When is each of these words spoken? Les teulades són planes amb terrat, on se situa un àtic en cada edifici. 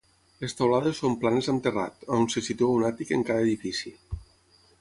Les 0.43 0.55
teulades 0.61 1.01
són 1.03 1.17
planes 1.25 1.51
amb 1.53 1.61
terrat, 1.69 2.07
on 2.17 2.25
se 2.37 2.45
situa 2.49 2.79
un 2.79 2.89
àtic 2.91 3.15
en 3.19 3.27
cada 3.29 3.47
edifici. 3.49 3.97